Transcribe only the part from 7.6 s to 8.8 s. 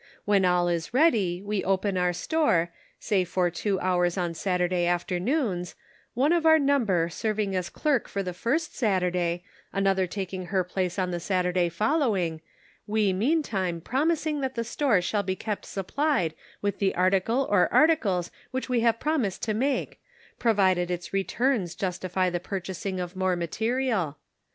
clerk for the first